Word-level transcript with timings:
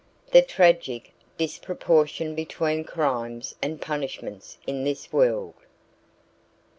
The 0.31 0.41
tragic 0.41 1.13
disproportion 1.37 2.33
between 2.33 2.85
crimes 2.85 3.53
and 3.61 3.79
punishments 3.79 4.57
in 4.65 4.83
this 4.83 5.13
world! 5.13 5.53